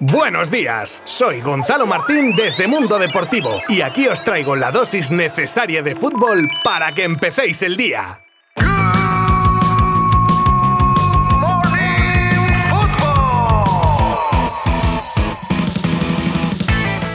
[0.00, 5.82] Buenos días, soy Gonzalo Martín desde Mundo Deportivo y aquí os traigo la dosis necesaria
[5.82, 8.20] de fútbol para que empecéis el día.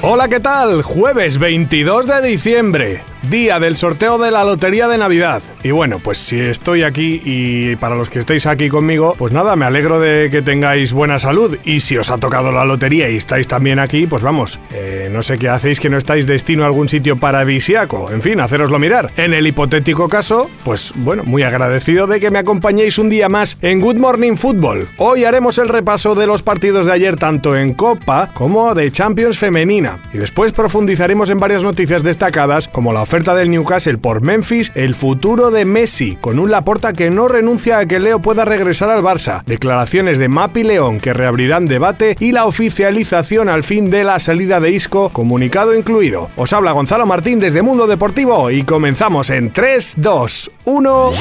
[0.02, 0.81] Hola, ¿qué tal?
[0.81, 5.41] Jueves 22 de diciembre día del sorteo de la Lotería de Navidad.
[5.63, 9.55] Y bueno, pues si estoy aquí y para los que estéis aquí conmigo, pues nada,
[9.55, 11.57] me alegro de que tengáis buena salud.
[11.63, 15.21] Y si os ha tocado la lotería y estáis también aquí, pues vamos, eh, no
[15.23, 18.11] sé qué hacéis que no estáis destino a algún sitio paradisiaco.
[18.11, 19.11] En fin, haceroslo mirar.
[19.17, 23.57] En el hipotético caso, pues bueno, muy agradecido de que me acompañéis un día más
[23.61, 24.87] en Good Morning Football.
[24.97, 29.37] Hoy haremos el repaso de los partidos de ayer tanto en Copa como de Champions
[29.37, 30.00] femenina.
[30.14, 34.95] Y después profundizaremos en varias noticias destacadas como la oferta del Newcastle por Memphis, el
[34.95, 39.03] futuro de Messi, con un Laporta que no renuncia a que Leo pueda regresar al
[39.03, 44.17] Barça, declaraciones de Mapi León que reabrirán debate y la oficialización al fin de la
[44.17, 46.31] salida de Isco, comunicado incluido.
[46.38, 51.11] Os habla Gonzalo Martín desde Mundo Deportivo y comenzamos en 3, 2, 1.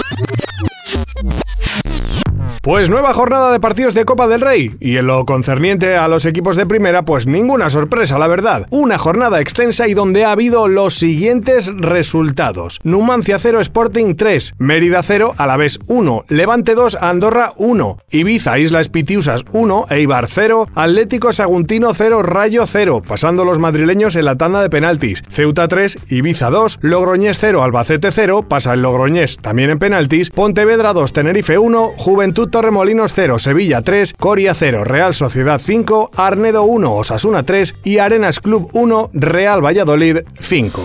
[2.62, 4.76] Pues nueva jornada de partidos de Copa del Rey.
[4.78, 8.68] Y en lo concerniente a los equipos de primera, pues ninguna sorpresa, la verdad.
[8.70, 12.78] Una jornada extensa y donde ha habido los siguientes resultados.
[12.84, 19.42] Numancia 0, Sporting 3, Mérida 0, Alavés 1, Levante 2, Andorra 1, Ibiza, Islas Pitiusas
[19.50, 24.70] 1, Eibar 0, Atlético Saguntino 0, Rayo 0, pasando los madrileños en la tanda de
[24.70, 25.24] penaltis.
[25.28, 30.92] Ceuta 3, Ibiza 2, Logroñés 0, Albacete 0, pasa el Logroñés también en penaltis, Pontevedra
[30.92, 36.94] 2, Tenerife 1, Juventud Torremolinos 0, Sevilla 3, Coria 0, Real Sociedad 5, Arnedo 1,
[36.94, 40.80] Osasuna 3 y Arenas Club 1, Real Valladolid 5.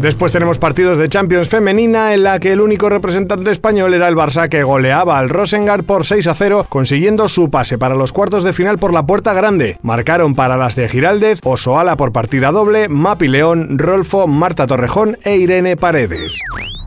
[0.00, 4.16] Después tenemos partidos de Champions femenina en la que el único representante español era el
[4.16, 8.44] Barça que goleaba al Rosengard por 6 a 0, consiguiendo su pase para los cuartos
[8.44, 9.76] de final por la puerta grande.
[9.82, 15.36] Marcaron para las de Giraldez, Osoala por partida doble, Mapi León, Rolfo, Marta Torrejón e
[15.36, 16.38] Irene Paredes.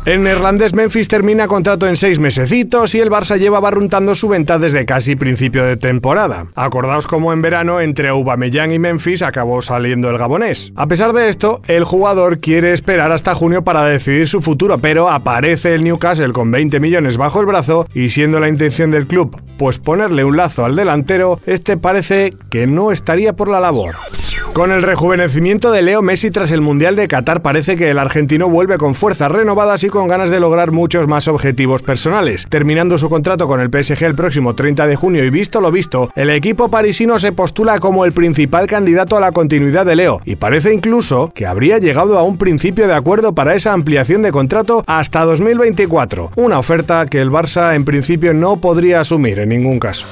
[0.03, 4.57] El neerlandés Memphis termina contrato en seis mesecitos y el Barça lleva barruntando su venta
[4.57, 6.47] desde casi principio de temporada.
[6.55, 10.73] Acordaos como en verano entre Aubameyang y Memphis acabó saliendo el gabonés.
[10.75, 15.07] A pesar de esto, el jugador quiere esperar hasta junio para decidir su futuro, pero
[15.07, 19.39] aparece el Newcastle con 20 millones bajo el brazo y siendo la intención del club
[19.59, 23.97] pues ponerle un lazo al delantero, este parece que no estaría por la labor.
[24.53, 28.49] Con el rejuvenecimiento de Leo Messi tras el Mundial de Qatar parece que el argentino
[28.49, 32.47] vuelve con fuerzas renovadas y con ganas de lograr muchos más objetivos personales.
[32.49, 36.11] Terminando su contrato con el PSG el próximo 30 de junio y visto lo visto,
[36.15, 40.35] el equipo parisino se postula como el principal candidato a la continuidad de Leo y
[40.35, 44.83] parece incluso que habría llegado a un principio de acuerdo para esa ampliación de contrato
[44.85, 50.07] hasta 2024, una oferta que el Barça en principio no podría asumir en ningún caso.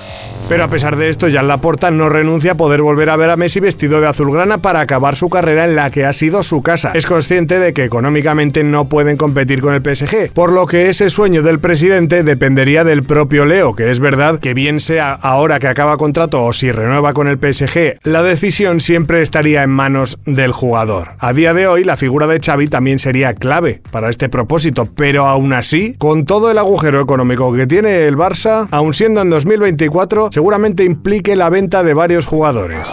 [0.49, 3.37] Pero a pesar de esto, Jan Laporta no renuncia a poder volver a ver a
[3.37, 6.91] Messi vestido de azulgrana para acabar su carrera en la que ha sido su casa.
[6.95, 11.11] Es consciente de que económicamente no pueden competir con el PSG, por lo que ese
[11.11, 15.67] sueño del presidente dependería del propio Leo, que es verdad que bien sea ahora que
[15.67, 20.51] acaba contrato o si renueva con el PSG, la decisión siempre estaría en manos del
[20.51, 21.11] jugador.
[21.19, 25.27] A día de hoy, la figura de Xavi también sería clave para este propósito, pero
[25.27, 30.31] aún así, con todo el agujero económico que tiene el Barça, aun siendo en 2024,
[30.39, 32.87] seguramente implique la venta de varios jugadores.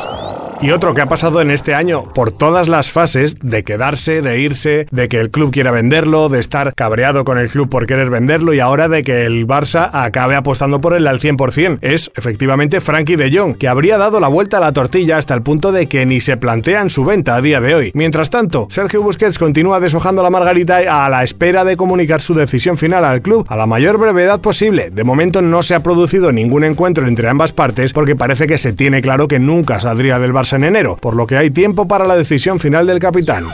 [0.62, 4.40] Y otro que ha pasado en este año por todas las fases de quedarse, de
[4.40, 8.08] irse, de que el club quiera venderlo, de estar cabreado con el club por querer
[8.08, 11.78] venderlo y ahora de que el Barça acabe apostando por él al 100%.
[11.82, 15.42] Es efectivamente Frankie de Jong, que habría dado la vuelta a la tortilla hasta el
[15.42, 17.90] punto de que ni se plantean su venta a día de hoy.
[17.94, 22.78] Mientras tanto, Sergio Busquets continúa deshojando la margarita a la espera de comunicar su decisión
[22.78, 24.90] final al club a la mayor brevedad posible.
[24.90, 28.72] De momento no se ha producido ningún encuentro entre ambas partes porque parece que se
[28.72, 32.06] tiene claro que nunca saldría del Barça en enero, por lo que hay tiempo para
[32.06, 33.48] la decisión final del capitán.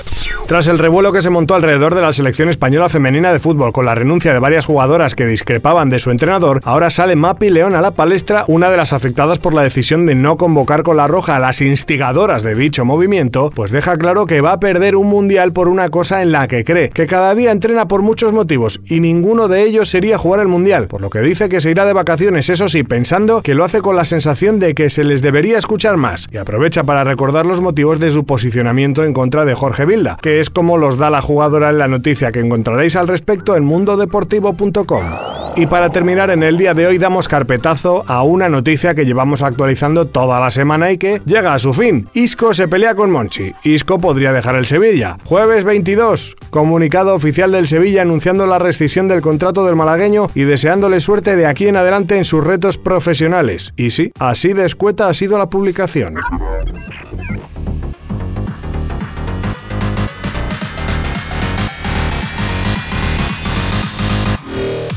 [0.46, 3.86] Tras el revuelo que se montó alrededor de la selección española femenina de fútbol con
[3.86, 7.80] la renuncia de varias jugadoras que discrepaban de su entrenador, ahora sale Mapi León a
[7.80, 11.36] la palestra, una de las afectadas por la decisión de no convocar con la roja
[11.36, 15.52] a las instigadoras de dicho movimiento, pues deja claro que va a perder un mundial
[15.52, 19.00] por una cosa en la que cree, que cada día entrena por muchos motivos y
[19.00, 21.92] ninguno de ellos sería jugar el mundial, por lo que dice que se irá de
[21.92, 25.58] vacaciones, eso sí, pensando que lo hace con la sensación de que se les debería
[25.58, 29.86] escuchar más y aprovecha para recordar los motivos de su posicionamiento en contra de Jorge
[29.86, 33.56] Vilda, que es como los da la jugadora en la noticia que encontraréis al respecto
[33.56, 35.31] en mundodeportivo.com.
[35.54, 39.42] Y para terminar, en el día de hoy damos carpetazo a una noticia que llevamos
[39.42, 42.08] actualizando toda la semana y que llega a su fin.
[42.14, 43.52] Isco se pelea con Monchi.
[43.62, 45.18] Isco podría dejar el Sevilla.
[45.24, 51.00] Jueves 22, comunicado oficial del Sevilla anunciando la rescisión del contrato del malagueño y deseándole
[51.00, 53.74] suerte de aquí en adelante en sus retos profesionales.
[53.76, 56.16] Y sí, así de escueta ha sido la publicación.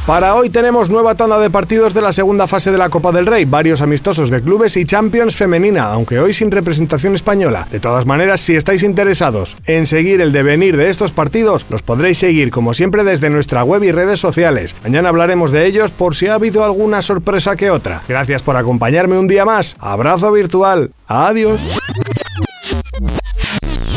[0.06, 3.26] Para hoy tenemos nueva tanda de partidos de la segunda fase de la Copa del
[3.26, 7.68] Rey, varios amistosos de clubes y Champions femenina, aunque hoy sin representación española.
[7.72, 12.20] De todas maneras, si estáis interesados en seguir el devenir de estos partidos, los podréis
[12.20, 14.76] seguir como siempre desde nuestra web y redes sociales.
[14.84, 18.04] Mañana hablaremos de ellos por si ha habido alguna sorpresa que otra.
[18.08, 19.76] Gracias por acompañarme un día más.
[19.80, 20.92] Abrazo virtual.
[21.08, 21.60] Adiós.